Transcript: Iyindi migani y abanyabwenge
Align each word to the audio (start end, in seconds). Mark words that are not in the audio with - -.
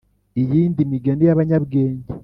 Iyindi 0.41 0.81
migani 0.91 1.23
y 1.27 1.33
abanyabwenge 1.35 2.09